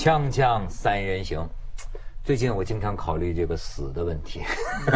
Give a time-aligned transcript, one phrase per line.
[0.00, 1.46] 锵锵三人行，
[2.24, 4.40] 最近我经常考虑这个死的问题。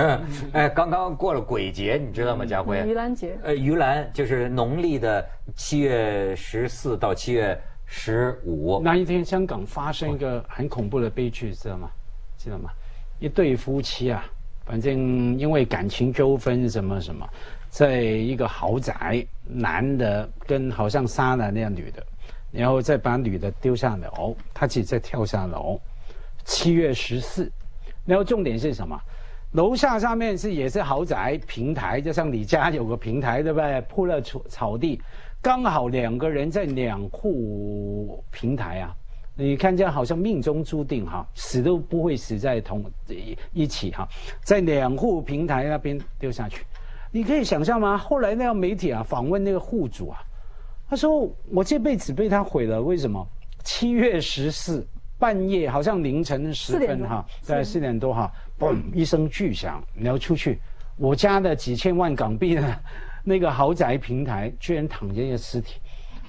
[0.54, 2.78] 哎，刚刚过了鬼节，你知道吗，家辉？
[2.78, 3.38] 盂兰节。
[3.42, 5.22] 呃，盂兰就是农历的
[5.54, 7.54] 七月十四到七月
[7.84, 8.80] 十五。
[8.82, 11.90] 那一天，香港发生一个很恐怖的悲剧，知道吗？
[12.38, 12.70] 知道吗？
[13.18, 14.24] 一对夫妻啊，
[14.64, 17.28] 反正因为感情纠纷什么什么，
[17.68, 22.02] 在一个豪宅，男的跟好像杀了那样女的。
[22.54, 25.80] 然后再把女的丢下楼，他自己再跳下楼。
[26.44, 27.50] 七月十四，
[28.06, 28.96] 然后重点是什么？
[29.52, 33.80] 楼下上面是也是豪宅平台，就像你家有个平台，对不对？
[33.82, 35.00] 铺了草草地，
[35.42, 38.94] 刚好两个人在两户平台啊。
[39.36, 42.84] 你看这样好像命中注定哈，死都不会死在同
[43.52, 44.06] 一起哈，
[44.44, 46.64] 在两户平台那边丢下去。
[47.10, 47.96] 你可以想象吗？
[47.96, 50.20] 后来那个媒体啊访问那个户主啊。
[50.88, 53.26] 他说：“我这辈子被他毁了，为什么？
[53.64, 54.86] 七月十四
[55.18, 60.60] 半夜，好像凌晨时分哈，在四点多哈，嘣一声巨响，然后出去，
[60.96, 62.76] 我家的几千万港币呢
[63.24, 65.80] 那个豪宅平台居然躺着一个尸体，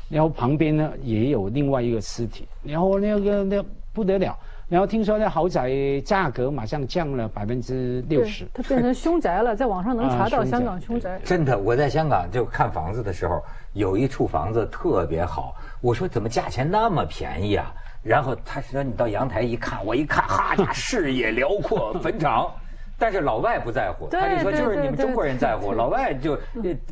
[0.10, 5.70] 然后旁边呢也有另外一个尸体，然后那个那不得了。”然后听说那豪宅
[6.04, 11.20] 价格马上降了百分之六十，它变成凶宅了，在网上能查到香港凶宅。
[11.24, 13.40] 真的，我在香港就看房子的时候，
[13.74, 17.72] 有一处房子特别好，我说怎么价钱那么便宜啊？
[18.02, 22.52] 然后他说你到阳台一看，我一看，哈家视野辽阔， 坟场。
[22.98, 26.40] 但是老外不在乎，他就说就是你们中国人在乎，老外就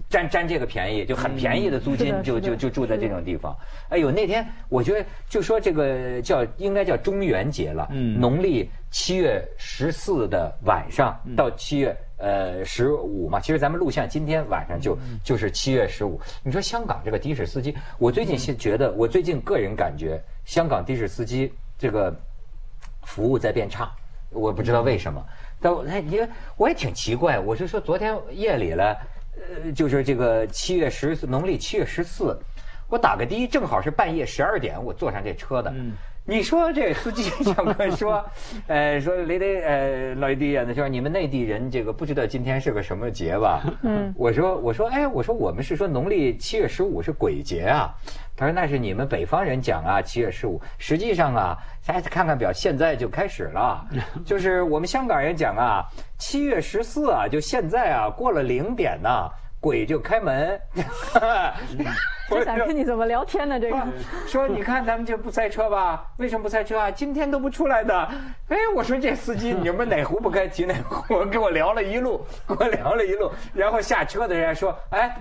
[0.10, 3.56] 占占这个便宜，就很便宜的租金，就就就住在这种地方。
[3.90, 16.20] 哎呦，那天我觉得就说这个叫应该叫中元节了，农历七月十四的晚上到七月呃十五嘛，其实咱们录像今天晚上就就是七月十五。
[16.44, 22.14] 你说香港这个的士司机，我最近是觉得，我最近个人感觉香港的士司机这个
[23.04, 23.90] 服务在变差，
[24.32, 25.24] 我不知道为什么。
[25.64, 26.20] 但我你
[26.58, 28.96] 我也挺奇怪，我是说昨天夜里了，
[29.38, 32.38] 呃，就是这个七月十四农历七月十四，
[32.90, 35.74] 我打个的，正好是半夜十二点，我坐上这车的。
[36.26, 38.24] 你说这司机长官说，
[38.68, 43.62] 呃，说雷雷呃，老弟啊，那说你们内地人这个不知道今天是个什么节吧？
[43.84, 47.94] 嗯，我说我说哎，我说我们是说农历七月十五是鬼节啊。
[48.38, 53.86] 他说那是你们北方人讲啊，七月十五，实际上啊，大家看看表，现在就开始了，
[54.26, 55.84] 就是我们香港人讲啊，
[56.18, 59.30] 七月十四啊，就现在啊，过了零点呐。
[59.64, 60.60] 鬼就开门，
[62.34, 63.60] 我想跟你怎么聊天呢？
[63.60, 63.78] 这个
[64.28, 66.06] 说你看咱们就不塞车吧？
[66.18, 66.92] 为什么不塞车啊？
[66.92, 67.96] 今天都不出来的。
[68.50, 75.16] 哎，我说这司机你们哪壶不开提哪壶，跟我聊了一路，跟 我聊了一路，然后下车的人说，哎。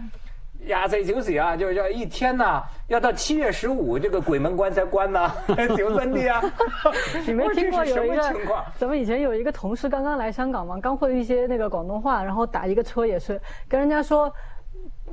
[0.66, 5.28] 呀，这就是啊，就是要一天呐，要到七月十五这个鬼门关才关呢，
[5.76, 6.40] 就真的呀。
[7.26, 8.32] 你没听过有一个？
[8.78, 14.32] 咱们以前有一个同事刚刚来香港嘛，刚会一些那个广东话，然后打一个车也是跟人家说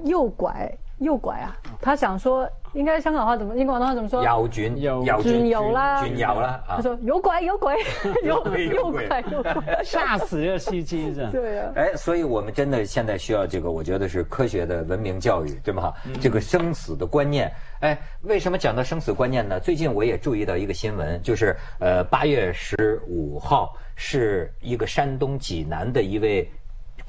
[0.04, 0.72] 右拐。
[1.00, 1.56] 右拐啊！
[1.82, 3.56] 他想说，应该香港话怎么？
[3.56, 4.22] 英广东话怎么说？
[4.24, 6.62] 右转，右转右啦，转右啦。
[6.68, 7.76] 他说有鬼有鬼，
[8.24, 11.72] 有右拐右 拐，吓死这司机是对啊。
[11.76, 15.94] 哎，所以我们真的现在需要这个，我觉得是科学的文明教育，对吗？
[16.20, 17.52] 这个生死的观念。
[17.80, 19.58] 哎，为什么讲到生死观念呢？
[19.60, 26.50] 最近我也注意到一个新闻，就是呃，八月十五号是一个山东济南的一位。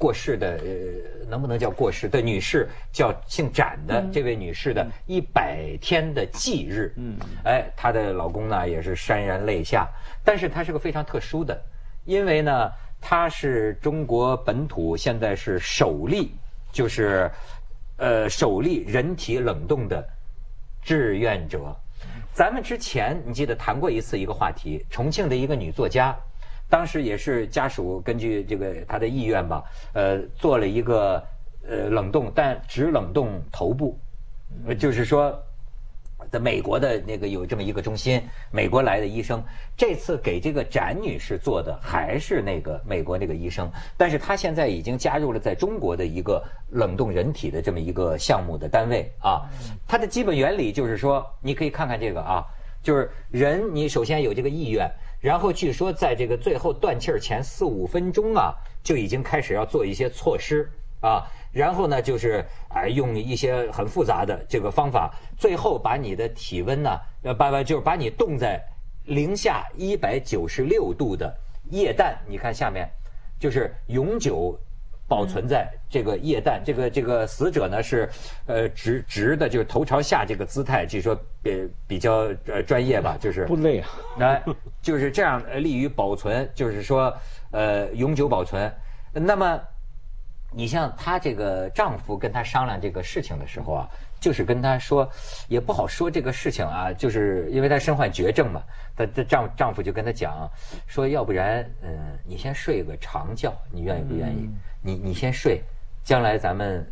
[0.01, 2.67] 过世的呃，能不能叫过世的女士？
[2.91, 6.91] 叫姓展的这位女士的一百天的忌日。
[6.97, 9.87] 嗯，哎，她的老公呢也是潸然泪下。
[10.23, 11.55] 但是她是个非常特殊的，
[12.05, 16.31] 因为呢，她是中国本土现在是首例，
[16.71, 17.29] 就是
[17.97, 20.03] 呃首例人体冷冻的
[20.81, 21.75] 志愿者。
[22.33, 26.17] 咱们之前你记得谈过一次一个话题，重庆的一个女作家。
[26.71, 29.61] 当时也是家属根据这个他的意愿吧，
[29.93, 31.21] 呃，做了一个
[31.67, 33.99] 呃冷冻，但只冷冻头部，
[34.79, 35.37] 就是说，
[36.31, 38.21] 在美国的那个有这么一个中心，
[38.51, 39.43] 美国来的医生，
[39.75, 49.43] 这次给这个展女士做的还是那个美国那个医生，但是他现在已经加入了在中国的一个冷冻人体的这么一个项目的单位啊，
[49.85, 52.45] 它的基本原理就是说，你可以看看这个啊，
[52.81, 54.89] 就是人你首先有这个意愿。
[55.21, 58.53] 然后据说在这个最后断气儿前四五分钟啊，
[58.83, 60.69] 就已经开始要做一些措施
[60.99, 61.23] 啊。
[61.53, 68.59] 然后呢，就是哎，用一些很复杂的这个方法，最后把你的体温呢，呃，把把就是把你冻在
[69.05, 71.31] 零下一百九十六度的
[71.69, 72.89] 液氮，你看下面，
[73.39, 74.57] 就是永久
[75.11, 78.09] 保存在这个液氮，这个这个死者呢是，
[78.45, 81.13] 呃直直的，就是头朝下这个姿态，据说
[81.43, 84.41] 比比较呃专业吧，就是不累啊， 那
[84.81, 87.13] 就是这样利于保存，就是说
[87.51, 88.71] 呃永久保存。
[89.11, 89.59] 那么
[90.53, 93.89] 你像她这个丈夫跟她商量这个事情的时候啊，
[94.21, 95.09] 就是跟她说
[95.49, 98.61] 也不好说这个事情啊，就是因为她身患绝症嘛，
[98.95, 100.49] 她她丈丈夫就跟她讲
[100.87, 104.49] 说，要不然嗯你先睡个长觉，你愿意不愿意？
[104.81, 105.61] 你你先睡，
[106.03, 106.85] 将来咱们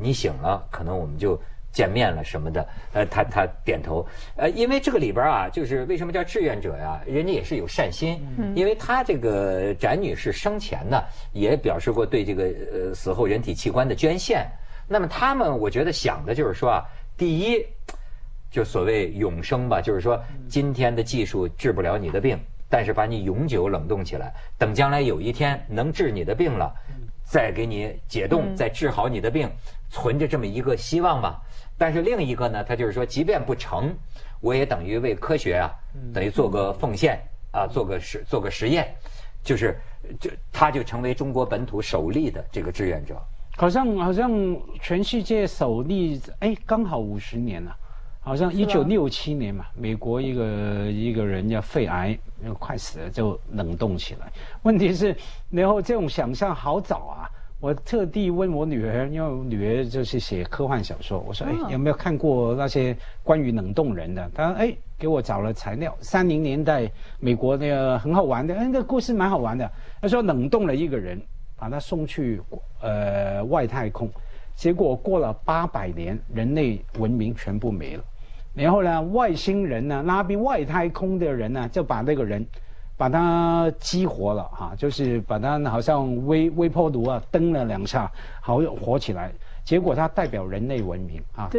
[0.00, 1.40] 你醒了，可能我们就
[1.70, 2.68] 见面了什么的。
[2.92, 4.04] 呃，他他点头。
[4.36, 7.00] 呃，因为这个里边啊，就是为什么叫志愿者呀？
[7.06, 8.20] 人家也是有善心。
[8.38, 8.52] 嗯。
[8.56, 11.00] 因为他这个翟女士生前呢，
[11.32, 14.48] 也表示过对这个呃死后人体器官的捐献。
[14.88, 16.84] 那么他们，我觉得想的就是说啊，
[17.16, 17.64] 第一，
[18.50, 22.38] 就所谓永生吧，就是说今天的技术治不了你的病，
[22.68, 26.74] 但是把你永久冷冻起来，等将来有一天能治你的病了。
[27.28, 29.50] 再给你解冻，再治好你的病，
[29.90, 31.42] 存着这么一个希望吧。
[31.76, 33.92] 但是另一个呢，他就是说，即便不成，
[34.40, 35.68] 我也等于为科学啊，
[36.14, 38.94] 等于做个奉献啊，做个实做个实验，
[39.42, 39.76] 就是
[40.20, 43.20] 就他就成为中国本土首例的这个志愿者。
[43.56, 44.30] 好像好像
[44.80, 47.74] 全世界首例，哎，刚好五十年了。
[48.20, 52.18] 好像一九六七年嘛，美国一个一个人叫肺癌，
[52.58, 54.26] 快死了就冷冻起来。
[54.62, 55.16] 问题是，
[55.48, 57.30] 然后这种想象好早啊！
[57.60, 69.70] 我特地问我女儿，因为我女儿就是写科幻小说，我说：“哎，有没有看过那些关于冷冻人的？”她说：“哎，给我找了材料，三零年代美国那个很好玩的，哎，那故事蛮好玩的。
[70.02, 71.16] 他说冷冻了一个人，
[71.56, 72.40] 把他送去
[72.80, 74.10] 呃外太空，
[74.54, 78.04] 结果过了八百年，人类文明全部没了。”
[78.54, 82.46] 然后呢，外星人呢，拉比外太空的人呢，就把那个人，
[82.96, 88.10] 把他激活了哈，就是把他好像微微波炉啊蹬了两下，
[88.40, 89.30] 好活起来。
[89.62, 91.58] 结果他代表人类文明啊，可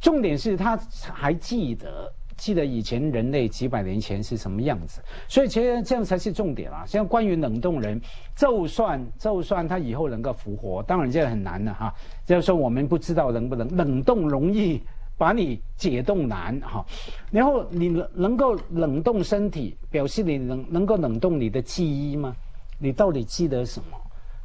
[0.00, 0.76] 重点是他
[1.12, 2.10] 还记得
[2.42, 6.84] 记得以前人类几百年前是什么样子，所以其实这样才是重点啊。
[6.84, 8.00] 像关于冷冻人，
[8.34, 11.94] 就算就算他以后能够复活，当然这很难的哈。
[12.26, 14.82] 就是说我们不知道能不能冷冻容易。
[15.18, 16.84] 把你解冻难哈，
[17.30, 22.34] 然后你能能够冷冻身体，表示你能能够冷冻你的记忆吗？
[22.80, 23.96] 你到底记得什么？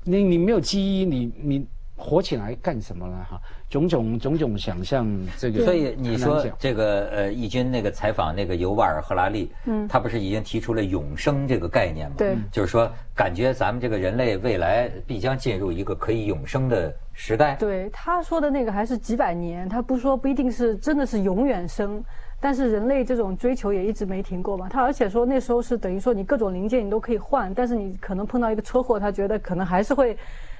[0.04, 1.68] 你你没有记忆，你你
[1.98, 3.28] 活起来干什么了？
[3.30, 5.06] 哈，种种种种想象，
[5.36, 12.16] 这个所以你说这个呃，义军那个采访那个尤瓦尔·赫拉利，嗯，他不是已经提出了永生这个概念吗？
[12.16, 16.94] 对，就是说感觉咱们这个人类未来必将进入一个可以永生的。
[17.20, 22.00] 时代对他说的那个还是几百年，他不说不一定是真的是永远生，
[22.40, 24.70] 但是人类这种追求也一直没停过嘛。
[24.70, 30.16] 他而且说那时候是等于说你各种零件你都可以换，但是你可能碰到一个车祸，他觉得可能还是会。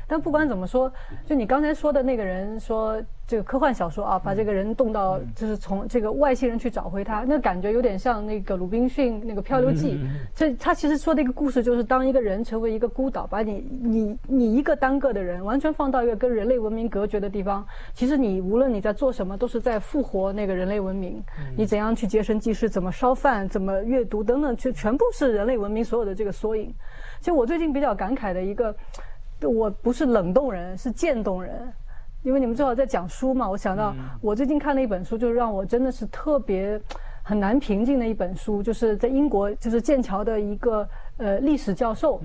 [0.08, 0.92] 但不管怎么说，
[1.26, 9.96] 就你刚才说的那个人说这个科幻小说啊，把这个人冻到就是从这个外星人去找回他，那感觉有点像那个鲁滨逊那个《漂流记》。
[10.34, 21.22] 这他其实说的一个故事，就是当一个人成为一个孤岛，把你你你一个单个的人完全放到一个跟人类文明隔绝的地方，其实你无论你在做什么，都是在复活那个人类文明。
[21.58, 26.74] 你怎样去洁身济世，怎么烧饭，怎么阅读等等，全全部是人类文明所有的这个缩影。
[27.20, 28.74] 其实我最近比较感慨的一个。
[29.42, 31.72] 我不是冷冻人，是渐冻人，
[32.24, 33.50] 因为你们正好在讲书嘛。
[33.50, 36.82] 我想到我最近看了一本书，就是让我真的是特别
[37.22, 42.22] 很难平静的一本书，就是在英国，就是剑桥的一个呃历史教授，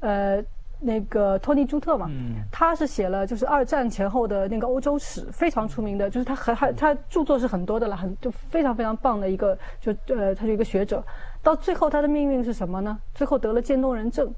[0.00, 0.42] 呃
[0.80, 2.10] 那个托尼朱特嘛，
[2.50, 11.02] 他是写了就是二战前后的那个欧洲史，非常出名的，就是他很很他著作是很多的了，很就非常非常棒的一个，就呃他是一个学者，
[11.42, 12.98] 到最后他的命运是什么呢？
[13.14, 14.32] 最后得了渐冻人症。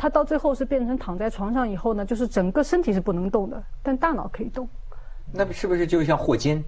[0.00, 4.66] 他到最后是变成躺在床上以后呢，就是整个身体是不能动的，但大脑可以动。
[5.30, 6.64] 那不是不是就像霍金？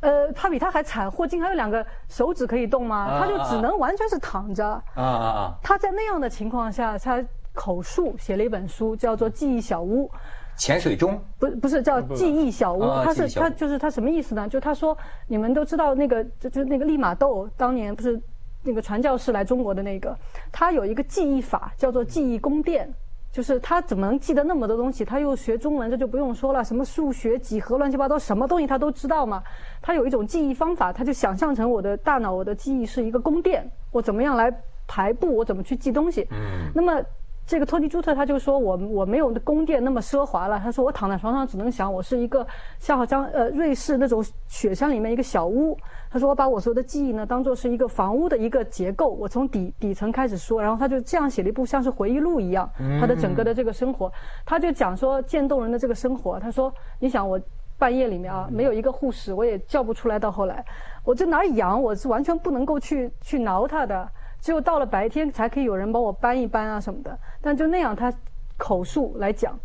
[0.00, 1.10] 呃，他比他还惨。
[1.10, 3.18] 霍金还有两个手指可以动吗？
[3.18, 4.66] 他就只能完全是躺着。
[4.66, 5.54] 啊啊啊！
[5.62, 7.24] 他在那样的情况下，他
[7.54, 10.06] 口述写了一本书，叫做《记忆小屋》。
[10.58, 11.18] 潜水中？
[11.38, 14.46] 不不是叫《记忆小屋》，他是他就是他什么意思呢？
[14.46, 14.94] 就他说，
[15.26, 18.20] 你们都知道那个就就那个利玛窦当年不是。
[18.64, 20.16] 那个传教士来中国的那个，
[20.50, 22.88] 他有一个记忆法，叫做记忆宫殿，
[23.30, 25.04] 就是他怎么能记得那么多东西？
[25.04, 29.42] 他又学中文，这就不用说了，什么数学、几何、乱七八糟，什么东西他都知道嘛。
[29.82, 34.50] 他有一种记忆方法，他就想象成我的大脑，我的记忆是一个宫殿，我怎么样来
[34.86, 36.26] 排布，我怎么去记东西。
[36.30, 36.70] 嗯。
[36.74, 37.02] 那么
[37.46, 40.58] 这个托尼·朱特他就说我我没有宫殿那么奢华了。
[40.58, 42.46] 他说我躺在床上只能想我是一个
[42.78, 45.76] 像好像呃瑞士那种雪山里面一个小屋。
[46.10, 54.10] 他说我把我所有的记忆呢当做是一个房屋的一个结构，我从底底层开始说，然后他就这样写了一部像是回忆录一样，他的整个的这个生活，
[54.46, 56.40] 他就讲说渐冻人的这个生活。
[56.40, 57.38] 他说你想我
[57.76, 60.64] 半夜里面啊没有一个护士我也叫不出来，到后来
[61.04, 64.08] 我这哪痒我是完全不能够去去挠他的。
[64.44, 68.12] 只有到了白天才可以有人帮我搬一搬啊什么的，但就那样他
[68.58, 69.58] 口述来讲，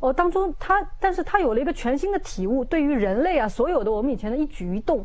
[0.00, 5.04] 哦当中他，但是他有了一个全新的体悟，对于人类啊所有的我们以前的一举一动，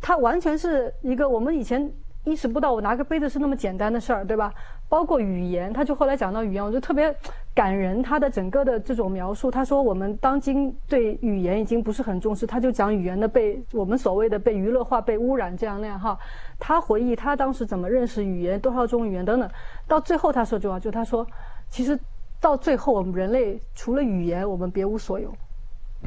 [0.00, 1.92] 他完全是一个我们以前。
[2.26, 4.50] 意识不到我拿个杯子是那么简单的事儿，对吧？
[4.88, 7.14] 包括语言，他就后来讲到语言，我就特别
[7.54, 8.02] 感人。
[8.02, 16.18] 他的整个的这种描述，他说我们当今对语言已经不是很重视，他就讲语言的被我们所谓的被娱乐化、被污染这样那样哈。
[16.58, 19.48] 他回忆他当时怎么认识语言，多少种语言等等。
[19.86, 21.26] 到最后他说句话，就他说，
[21.68, 21.98] 其实
[22.40, 25.32] 到最后我们人类除了语言，我们别无所有。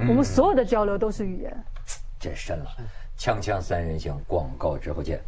[0.07, 1.63] 我们所有的交流都是语言。
[2.19, 2.65] 真深了，
[3.17, 5.19] 锵锵三人行，广告之后见。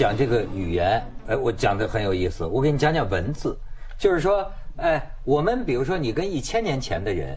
[0.00, 2.46] 讲这个语言，哎，我讲的很有意思。
[2.46, 3.54] 我给你讲讲文字，
[3.98, 7.36] 就是说，哎，我们比如说，你跟一千年前的人，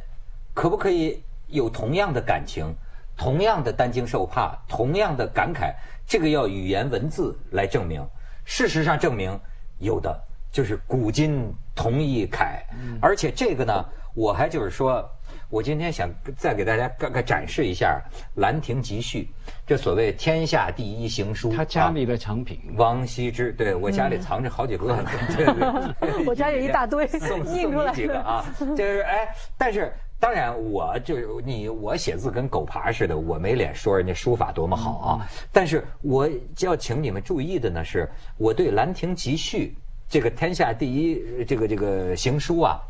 [0.54, 2.74] 可不可以有同样的感情，
[3.18, 5.74] 同样的担惊受怕，同样的感慨？
[6.08, 8.02] 这个要语言文字来证明。
[8.46, 9.38] 事实上证明
[9.80, 10.18] 有的，
[10.50, 12.62] 就是古今同一慨。
[13.02, 15.06] 而且这个呢，我还就是说。
[15.54, 18.02] 我今天想再给大家个个展示一下
[18.42, 19.30] 《兰亭集序》，
[19.68, 21.54] 这所谓天下第一行书。
[21.56, 22.60] 他家里的藏品。
[22.76, 24.98] 王羲之，对我家里藏着好几个。
[26.26, 28.44] 我家有一大堆， 送送你几个啊！
[28.76, 35.30] 就是哎，但是当然，我就你，我写字跟狗爬似的，我没脸说人家书法多么好啊。
[35.52, 36.28] 但是我
[36.62, 39.76] 要请你们注意的呢，是我对《兰亭集序》
[40.10, 42.82] 这个天下第一这个这个行书啊，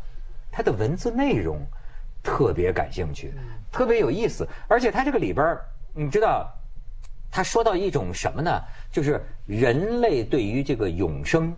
[0.50, 1.58] 它的文字内容。
[2.24, 3.32] 特别感兴趣，
[3.70, 5.56] 特别有意思，而且他这个里边
[5.92, 6.50] 你知道，
[7.30, 8.60] 他说到一种什么呢？
[8.90, 11.54] 就是人类对于这个永生、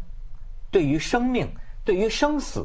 [0.70, 1.48] 对于生命、
[1.84, 2.64] 对于生死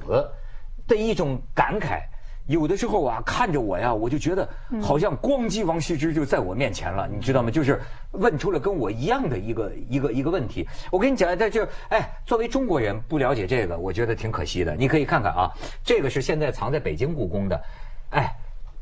[0.88, 2.02] 的一种感慨。
[2.48, 4.50] 有的时候啊，看着我呀，我就觉得
[4.82, 7.52] 好像光机王羲之就在我面前了，你知道吗？
[7.52, 7.80] 就是
[8.12, 10.68] 问出了跟我一样的一个一个一个问题。
[10.92, 14.76] 我跟你讲，这就哎，作为中国人不了解这个，我觉得挺可惜的。
[14.76, 15.52] 你可以看看啊，
[15.84, 17.64] 这个是现在藏在北京故宫的。
[18.12, 18.34] 哎，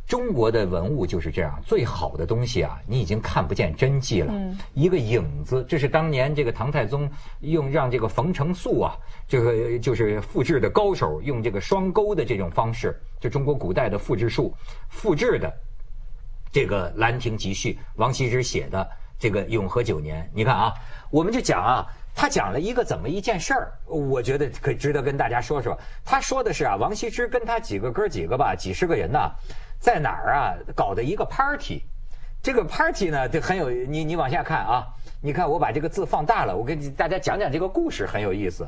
[0.06, 4.34] 中国的文物就是这样，最好的东西啊，你已经看不见真迹了，
[4.74, 5.66] 一个影子。
[5.70, 7.10] 这是当年这个唐太宗
[7.42, 14.54] 用让这个冯承素啊，这个就是复制的高手，用这个双钩的这种方式，就中国古代的复制术
[14.90, 15.54] 复制的
[16.52, 20.28] 这个《兰亭集序》，王羲之写的这个永和九年。
[20.34, 20.74] 你看啊，
[21.12, 21.86] 我们就讲啊。
[22.16, 25.78] 他讲了一个怎么一件事儿，我觉得可值得跟大家说说。
[26.04, 29.20] 他说的是啊，王羲之跟他几个哥几个吧，几十个人呢，
[29.80, 31.82] 在哪儿啊搞的一个 party。
[32.42, 34.86] 这个 party 呢，就很有你你往下看啊，
[35.22, 38.68] 你看我把这个字放大了，我跟大家讲讲这个故事很有意思。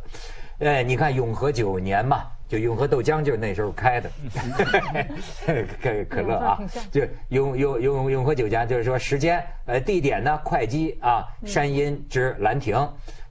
[0.60, 4.12] 哎，你看永和九年嘛，就永和豆浆就是那时候开的，
[5.82, 6.60] 可可乐啊，
[6.92, 12.76] 就永永永永和酒家，就是说时间呃地点呢会稽啊山阴之兰亭。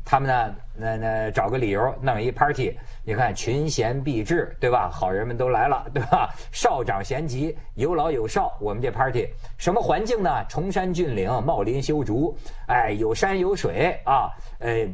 [0.07, 2.75] 他们呢，那那找个理由弄一 party，
[3.05, 4.89] 你看群贤毕至，对吧？
[4.91, 6.31] 好人们都来了，对吧？
[6.51, 8.57] 少长咸集，有老有少。
[8.59, 10.43] 我们这 party 什么环境呢？
[10.49, 12.35] 崇山峻岭，茂林修竹，
[12.69, 14.89] 哎，有山有水啊，呃。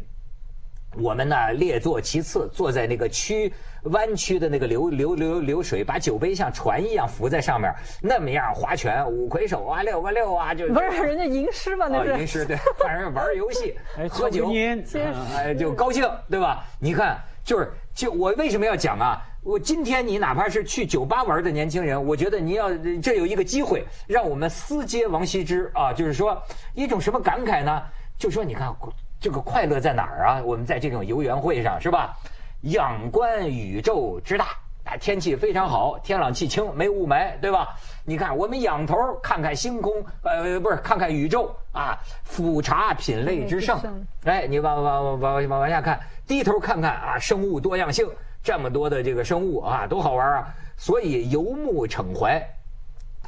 [0.98, 3.52] 我们呢列坐其次，坐在那个曲
[3.90, 13.74] 弯曲的那个流流流流水，把酒杯像船一样浮在上面，那么样划拳，五魁首啊，六个六啊，就不是人家吟诗嘛，那是吟诗对，反正玩游戏，
[14.08, 14.50] 喝酒，
[15.36, 16.64] 哎，就高兴，对吧？
[16.80, 19.22] 你看，就是就我为什么要讲啊？
[19.42, 22.70] 我今天你哪怕是去酒吧玩的年轻人，我觉得你要
[23.02, 26.40] 这有一个机会，让我们思接王羲之啊，就是说
[26.74, 27.82] 一种什么感慨呢？
[28.18, 28.74] 就说你看。
[29.18, 30.42] 这个快乐在哪儿啊？
[30.44, 32.14] 我们在这种游园会上是吧？
[32.62, 34.46] 仰观宇宙之大，
[34.84, 37.76] 啊，天气非常好，天朗气清，没雾霾，对吧？
[38.04, 43.80] 你看，我们仰头看看星空，呃，不是看看宇宙啊，俯察品类之盛。
[44.24, 48.08] 哎，你往往往往往往下看，低头看看啊，生物多样性，
[48.42, 50.54] 这么多的这个生物啊，多好玩啊！
[50.76, 52.40] 所以游目骋怀，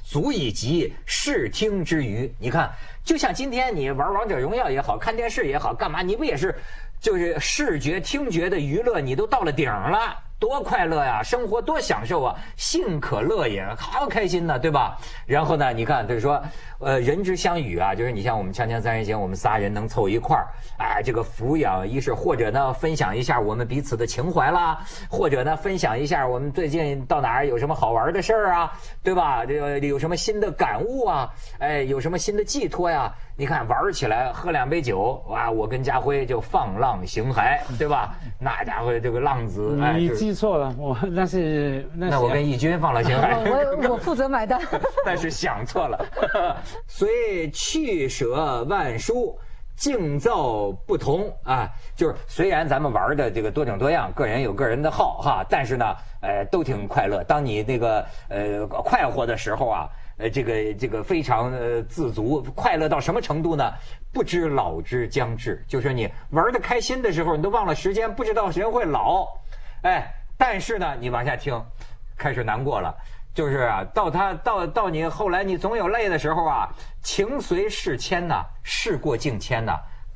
[0.04, 2.32] 足以及视听之娱。
[2.38, 2.70] 你看，
[3.02, 6.02] 就像今天你玩王者荣耀也好看电视也好，干嘛？
[6.02, 6.54] 你不也是，
[7.00, 10.16] 就是视觉听觉的娱乐，你都到了顶了。
[10.40, 14.96] 多快乐呀，生活多享受啊，幸可乐也，好开心呢，对吧？
[15.26, 16.40] 然后呢，你看，就是说，
[16.78, 20.46] 呃，人之相与啊，就是你像我们锵锵三人行，我们仨人能凑一块儿，
[20.78, 29.44] 哎，这个抚养一是或者呢，分享一下我们彼此的情怀啦，或者呢，分享一下我们最近到哪儿有什么好玩的事儿啊，对吧？
[29.44, 31.28] 这个有什么新的感悟啊？
[31.58, 33.12] 哎，有什么新的寄托呀？
[33.38, 38.12] 你看玩起来，喝两杯酒，哇，我跟家辉就放浪形骸，对吧？
[38.36, 40.08] 那家伙这个浪子，哎。
[40.16, 44.60] 记错了，我那是那我跟义军放浪形骸，我我负责买单，
[45.06, 46.04] 但是想错了。
[46.88, 49.38] 虽去舍万殊，
[49.76, 51.70] 境造不同啊。
[51.94, 55.84] 就是虽然咱们玩的这个多种多样，个人有个人的好哈，但是呢，
[56.22, 57.22] 呃，都挺快乐。
[57.22, 59.88] 当你那个呃快活的时候啊，
[60.18, 63.72] 呃，这个这个非常呃自足，快乐到什么程度呢？
[64.12, 69.26] 不知老之将至，就是你玩的开心的时候，你都忘了时间，不知道谁会老，
[69.82, 70.14] 哎。
[70.40, 71.60] 但是呢，你往下听，
[72.16, 72.94] 开始难过了，
[73.34, 76.68] 就是啊，到他到到你后来，你总有累的时候啊，
[77.02, 79.72] 情随事迁呐，事过境迁呐，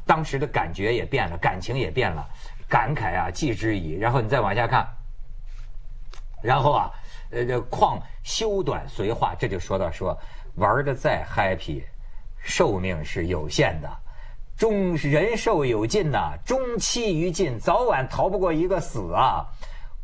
[0.06, 2.24] 当时的感觉也变了，感情也变了，
[2.68, 3.98] 感慨啊，记之矣。
[3.98, 4.86] 然后你再往下看，
[6.42, 6.90] 然后啊，
[7.30, 10.18] 呃，这况修短随化，这就说到说，
[10.56, 11.82] 玩的再 happy，
[12.42, 13.88] 寿命是有限的，
[14.56, 19.46] 终人寿有尽呐，终期于尽，早晚逃不过一个死啊。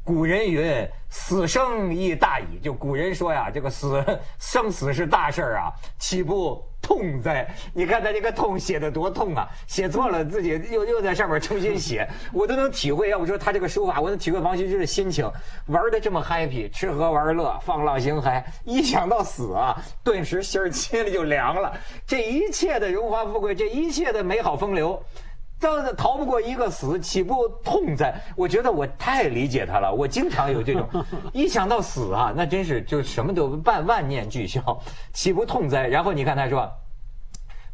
[0.04, 4.02] 古人云：“死生亦大矣。”就古人说呀，这个死
[4.38, 5.68] 生死是大事儿啊，
[5.99, 7.47] 岂不痛哉？
[7.75, 9.47] 你看他这个痛写的多痛啊！
[9.66, 13.11] 写错了，自己又又在上面重新写，我都能体会。
[13.11, 15.30] 要不说他这个书法，我能体会王羲之的心情，
[15.66, 18.42] 玩的这么 happy，吃喝玩乐，放浪形骸。
[18.64, 21.75] 一想到死啊，顿时心儿心里就凉了。
[22.07, 25.02] 这一切的荣华富贵，这一切的美好风流。
[25.61, 28.15] 这逃不过一个死，岂不痛哉？
[28.37, 29.93] 我觉得我太理解他了。
[29.93, 30.88] 我经常有这种，
[31.35, 34.61] 一想到死啊，那真是就什么都万万念俱消，
[35.12, 35.87] 岂不痛哉？
[35.88, 36.71] 然后你看他说，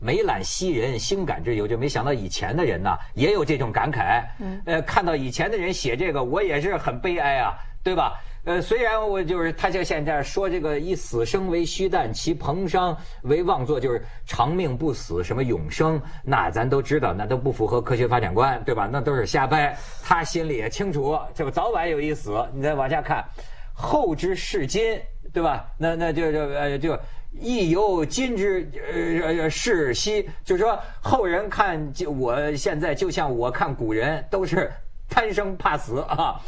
[0.00, 4.24] 每览昔人兴感之由，就没想到以前的人呐，也有这种感慨。
[4.64, 8.14] 呃，看到以前的人写这个，我也是很悲哀啊，对吧？
[8.44, 18.86] 呃，虽然我就是他就现在说这个以死生为虚诞，其彭殇为妄作，就是长命不死，什么永生，那咱都知道，那都不符合科学发展观，对吧？
[18.92, 19.74] 那都是瞎掰。
[20.02, 22.46] 他心里也清楚，这个早晚有一死。
[22.52, 23.24] 你再往下看，
[23.72, 25.00] 后之视今，
[25.32, 25.66] 对吧？
[25.78, 26.98] 那那就就就
[27.32, 34.70] 亦犹今之呃视昔，就是说后人看就我现在就像我看古人，都是
[35.08, 36.38] 贪生怕死啊。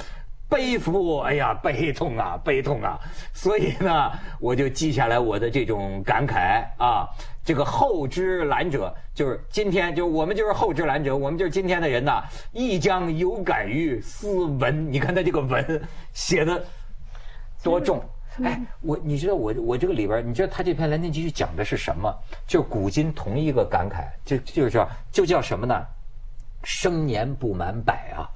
[0.48, 2.98] 悲夫，哎呀，悲痛啊，悲痛啊！
[3.34, 7.08] 所以呢，我就记下来我的这种感慨啊。
[7.44, 14.92] 这个后之览者，就是今天，就我们就是后之览者，我们就是今天的人呐，亦将有感于斯文。
[14.92, 15.82] 你看他这个文
[16.12, 16.64] 写的
[17.62, 18.02] 多重，
[18.42, 22.12] 哎，我你知道我我这个里边，你知道他这篇《兰亭集序》讲的是什么？
[22.46, 25.84] 就古今同一个感慨，就就是说，就叫什么呢？
[26.62, 28.30] 生年不满百啊。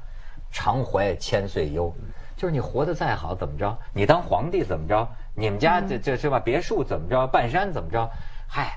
[0.50, 1.92] 常怀千岁忧，
[2.36, 3.76] 就是你活得再好怎么着？
[3.92, 5.06] 你当皇帝怎么着？
[5.34, 6.38] 你们家这这是吧？
[6.38, 7.26] 别墅怎么着？
[7.28, 8.08] 半山怎么着？
[8.48, 8.72] 嗨，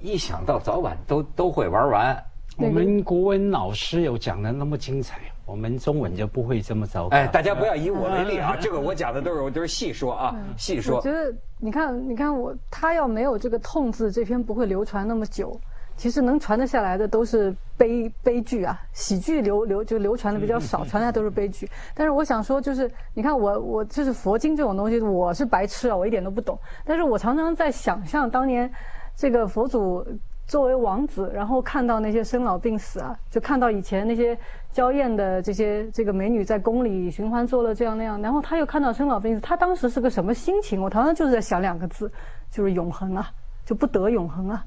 [0.00, 2.24] 一想到早晚都都会玩完。
[2.56, 7.16] 我们国文老师有讲的那么精彩，我们中文就不会这么糟糕。
[7.16, 8.56] 哎，大家不要以我为例啊！
[8.60, 10.98] 这个我讲的都是我都是细说啊，细说。
[10.98, 15.60] 我觉得你看，你看我他要没有这个痛字，这篇不会流传那么久。
[15.96, 21.68] 其实能传得下来的都是悲悲剧啊，喜剧流流就流传的比较少，传下来都是悲剧。
[21.94, 26.58] 但是我想说，就是你看我我就是佛经这种东西，我是白痴啊，我一点都不懂。
[26.84, 28.70] 但是我常常在想象当年
[29.16, 30.06] 这个佛祖
[30.46, 34.36] 作为王子，然后看到那些生老病死啊，就看到以前那些
[34.72, 40.82] 娇艳的这些这个美女在宫里寻欢作乐这样那样，然后他又看到生老病死，他当时是个什么心情？
[40.82, 42.10] 我常常就是在想两个字，
[42.50, 43.30] 就是永恒啊，
[43.64, 44.62] 就不得永恒啊。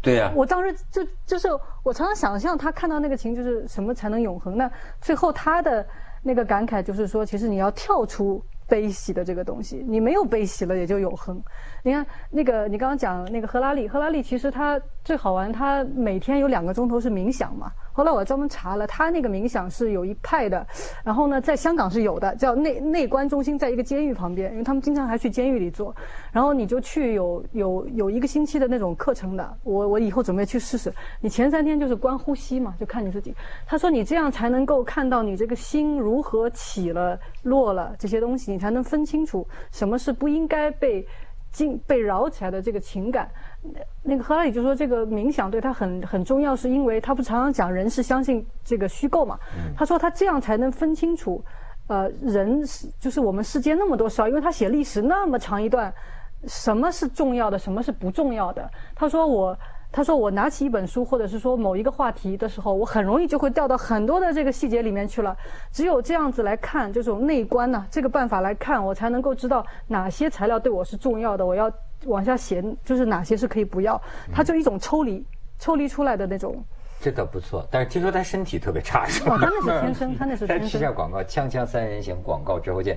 [0.00, 1.48] 对呀，我当时就就是
[1.82, 4.56] 我常常想象他看到那个情，就是什么才能永恒？
[4.56, 5.84] 那最后他的
[6.22, 11.42] 那个感慨就是说，其实你要跳出悲喜的这个东西，你没有悲喜了也就永恒。
[11.88, 17.72] 你看那个你刚刚讲那个赫拉利，赫拉利其实他最好玩，他每天有两个钟头是冥想嘛。
[17.94, 20.64] 后来我专门查了，他那个冥想是有一派的，
[21.02, 25.96] 然后呢，在香港是有的，叫内内观中心，在一个监狱旁边，因为他们经常还去监狱里做。
[26.30, 30.92] 然后你就去有有有一个星期的那种课程的，我我以后准备去试试。
[31.22, 33.34] 你前三天就是观呼吸嘛，就看你自己。
[33.66, 41.06] 他说你这样才能够看到你这个心如何起了落了这些东西，你才能分清楚什么是不应该被。
[41.50, 43.30] 经被扰起来的这个情感，
[44.02, 49.38] 那个赫拉里就说这个冥想对他很很重要，是因为他不常常讲人是相信这个虚构嘛？
[49.76, 51.42] 他说他这样才能分清楚，
[51.86, 55.92] 呃，人是就是我们世间那么多事儿，因为他写历史那么长一段，
[56.46, 58.70] 什么是重要的，什么是不重要的？
[58.94, 59.58] 他说我。
[59.98, 65.36] 他说：“我拿起一本书，或者是说某一个话题的时候，我很容易就会掉到很多的这个细节里面去了。
[65.72, 71.68] 只有这样子来看，这种内观呢，这个办法来看，我才能够知道哪些材料对我是重要的，我要
[72.06, 74.00] 往下写，就是哪些是可以不要。
[74.32, 75.26] 他就一种抽离，
[75.58, 76.54] 抽离出来的那种。
[77.00, 79.36] 这倒不错，但是听说他身体特别差，是吧？
[79.36, 80.68] 他那是天生，他那是天生。
[80.70, 82.96] 吃下广告，锵锵三人行广告之后见。”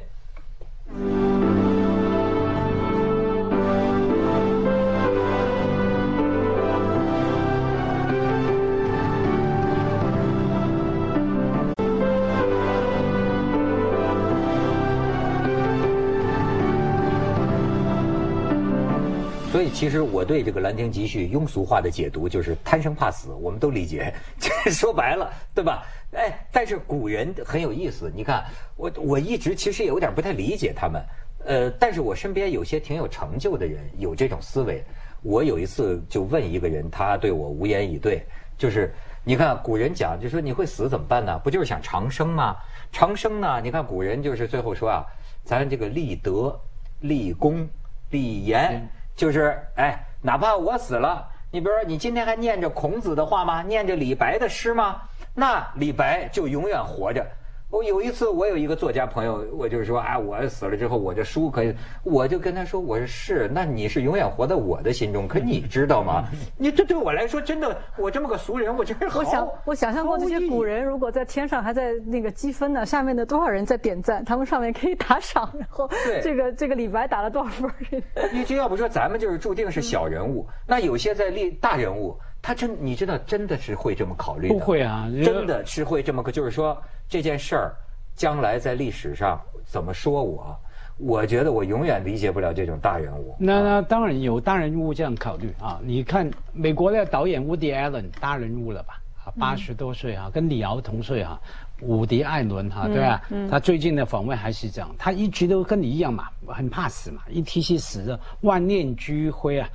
[19.62, 24.12] 所以，其实我对这个《兰亭集序》庸俗化的解读就是贪生怕死，我们都理解。
[24.74, 25.86] 说白了，对吧？
[26.14, 28.12] 哎，但是古人很有意思。
[28.16, 28.44] 你看，
[28.76, 31.00] 我我一直其实也有点不太理解他们。
[31.46, 34.84] 呃，但是我身边有些挺有成就的人有这种思维。
[35.22, 38.26] 我有一次就问一个人，他对我无言以对。
[38.58, 38.92] 就是
[39.24, 41.38] 你看，古人讲就说你会死怎么办呢？
[41.44, 42.56] 不就是想长生吗？
[42.92, 43.62] 长生呢？
[43.64, 45.06] 你看古人就是最后说啊，
[45.44, 46.60] 咱这个立德、
[47.02, 47.70] 立功、
[48.10, 48.90] 立言。
[49.16, 53.62] 就是哎，哪怕我死了，你比如说，你今天还念着孔子的话吗？
[53.64, 55.02] 念着李白的诗吗？
[55.34, 57.26] 那李白就永远活着。
[57.72, 65.26] 我有一次，我有一个作家朋友，我就是说啊，我死了之后，我这书可以，我就跟他说，我说是，那你是永远活在我的心中。
[65.26, 66.26] 可你知道吗？
[66.58, 75.90] 你这对我来说，真的，我这么个俗人，我真是我想，我想象过这些古人，如果在天上还在那个积分呢，下面的多少人在点赞，他们上面可以打赏，然后
[76.22, 77.72] 这个这个李白打了多少分？
[78.34, 84.54] 你这要不说咱们就是注定是小人物，那有些在立大人物，他真你知道真的是会这么考虑的？
[84.54, 86.82] 不会啊，真的是会这么个，就是说。
[87.10, 87.76] 这件事儿，
[88.16, 90.58] 将来在历史上怎么说我？
[90.98, 93.36] 我觉得我永远理解不了这种大人物。
[93.38, 95.78] 那那当然有大人物这样考虑啊！
[95.84, 99.02] 你看美国的导演伍迪·艾伦，大人物了吧？
[99.26, 101.38] 啊，八十多岁啊，跟李敖同岁啊。
[101.82, 103.22] 伍迪·艾伦哈，对吧？
[103.50, 109.68] 他最近的访问还是这样，他一直都跟你一样嘛，很怕死嘛，一提起死的万念俱灰啊。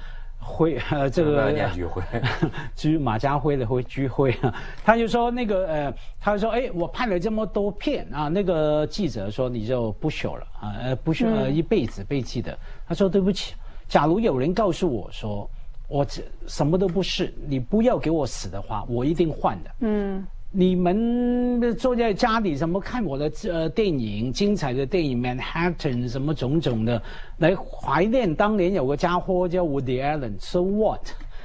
[0.47, 2.03] 灰 呃，这个聚会，
[2.77, 4.55] 居马家辉的会聚会啊，
[4.85, 12.57] 他就说那个呃，他就说哎，我拍了这么多片啊，那个记者说你就不朽了啊，呃不朽呃一辈子被记得。
[12.89, 13.55] 他说对不起，
[13.89, 15.51] 假如有人告诉我说
[15.89, 19.71] 我这什么都不是，你不要给我死的话，我一定换的。
[19.81, 20.25] 嗯。
[20.59, 24.33] 你们坐在家里怎么看我的呃电影？
[24.33, 25.77] 精彩的电影《Manhattan》
[26.09, 27.03] 什么种种的，
[27.40, 31.03] 来怀念当年有个家伙叫 Woody Allen，So what？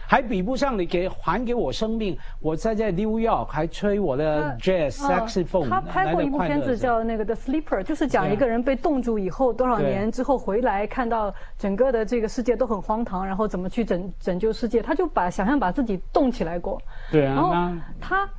[0.08, 5.68] 还比不上你给还给我生命，我在在 New York 还吹我的 Jazz Saxophone。
[5.68, 14.82] 他拍过一部片子叫那个《The Sleeper》，就是讲一个人被冻住以后多少年之后回来，看到整个的这个世界都很荒唐，然后怎么去拯拯救世界。
[14.82, 16.82] 他就把想象把自己冻起来过。
[17.12, 17.36] 对啊。
[17.36, 18.30] 然后他。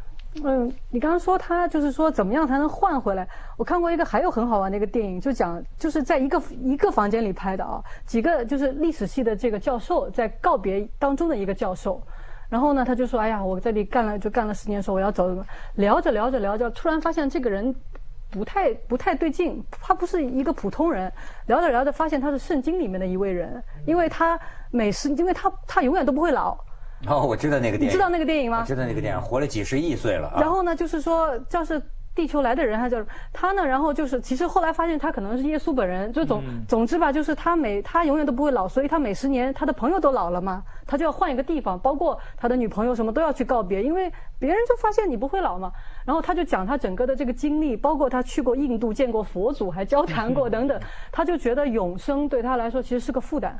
[0.42, 3.28] 嗯，你刚刚说他就是说怎么样才能换回来？
[3.58, 12.02] 我看过一个还有很好玩的一个电影，就讲就是在一个一个房间里拍的啊，几个就是历史系的这个教授在告别当中的一个教授，
[12.48, 15.28] 然后呢他就说：“哎呀，我在这里干了就干了十年，说我要走。”
[15.76, 17.74] 聊着聊着聊着，突然发现这个人
[18.30, 21.12] 不太不太对劲，他不是一个普通人。
[21.46, 24.40] 聊着聊着发现他是圣经里面的一位人，因为他
[24.70, 26.56] 每时因为他他永远都不会老。
[27.06, 27.88] 哦，我知道那个电影。
[27.88, 28.64] 你知道那个电影吗？
[28.64, 30.32] 知道那个电影，活了几十亿岁了。
[30.36, 31.82] 然后呢，就是说，要是
[32.14, 36.12] 地球来的人，他叫他呢，然后就是，其实后来发现他可能是耶稣本人。
[36.12, 45.72] 就总总之吧，就是他每他永远都不会老，所以他每十年他的朋友都老了嘛，他就要换一个地方，包括他的女朋友什么都要去告别，因为别人就发现你不会老嘛。
[46.04, 53.58] 然后他就讲他整个的这个经历，包括他去过印度见过佛祖，还交谈过等等，他就觉得永生对他来说其实是个负担。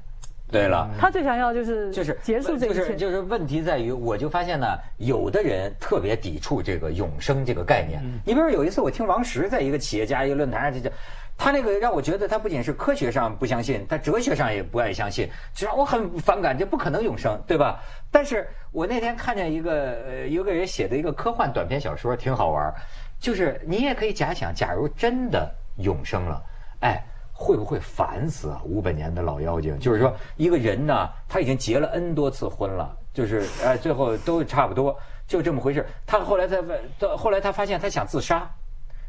[0.53, 4.67] 对了，他最想要就是就是结束这个，就是就是问题在于，我就发现呢，
[4.99, 8.03] 有的人特别抵触这个永生这个概念。
[8.23, 10.95] 你比如说有一次我听王石在一个企业家一个论坛上，就就
[11.39, 17.81] 他那个让我觉得他不仅是科学上不相信，他哲学上也不爱相信，就让我很反感，这不可能永生，对吧？
[18.13, 22.71] 但是我那天看见一个呃有个人写的一个科幻短篇小说，挺好玩，
[23.19, 26.43] 就是你也可以假想，假如真的永生了，
[26.81, 27.03] 哎。
[27.43, 28.63] 会不会烦死啊？
[28.65, 35.85] 五百年的老妖精，就是说一个人呢，他已经结了 N 多次婚了，就是哎，最后都差不多，就这么回事。
[36.07, 36.57] 他后来他
[37.01, 38.49] 到后来他发现他想自杀，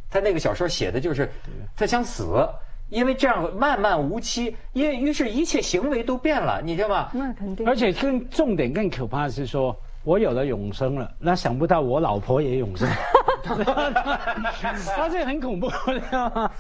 [0.10, 1.30] 他那个小说写的就是
[1.76, 2.50] 他想死，
[2.90, 7.12] 因为这样漫漫无期，因为于是一切行为都变了，你知道吗？
[7.14, 7.68] 那肯定。
[7.68, 9.76] 而且更重点更可怕的是说。
[10.06, 12.86] 我有了永生了，那想不到我老婆也永生，
[14.96, 16.52] 他这很恐怖，知道吗？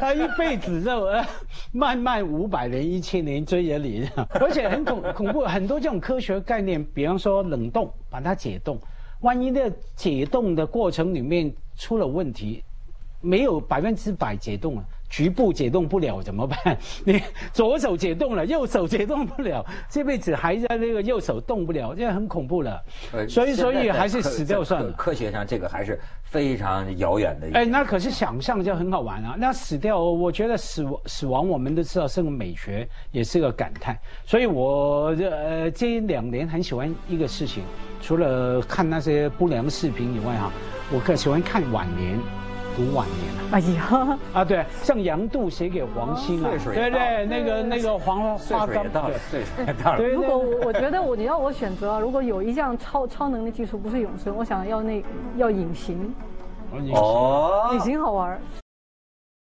[0.00, 1.06] 他一辈子就
[1.72, 4.08] 漫漫五百年、一千年追着你，
[4.40, 5.42] 而且很恐恐怖。
[5.42, 8.78] 很多这种科学概念，比方说冷冻，把它解冻，
[9.20, 12.64] 万一那解冻的过程里面出了问题，
[13.20, 14.84] 没有百分之百解冻了。
[15.12, 16.56] 局部解冻不了怎么办？
[17.04, 17.20] 你
[17.52, 22.82] 左手解冻了，右手解冻不了，这辈子还在那个右手动不了，这很恐怖了。
[23.28, 24.90] 所以，所以还是死掉算了。
[24.92, 27.50] 科学上这个还是非常遥远的。
[27.52, 29.36] 哎，那可是想象就很好玩啊。
[29.38, 33.94] 那死掉，我觉得死亡死亡，我们都知道是个美学，也是个感叹。
[34.24, 37.62] 所以我呃这两年很喜欢一个事情，
[38.00, 40.50] 除了看那些不良视频以外哈，
[40.90, 42.18] 我更喜欢看晚年。
[42.76, 43.42] 读晚年了！
[43.52, 50.02] 哎呀，啊对，像杨度写给黄兴啊，对对，那个那个黄花岗，岁数也大了。
[50.02, 55.04] 如果我觉得我你要我选择，如果有一项超超能力技术不是永生，我想要那
[55.36, 56.14] 要隐形。
[56.94, 58.40] 哦，隐形好玩。